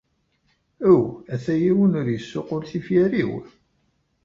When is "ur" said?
1.99-2.07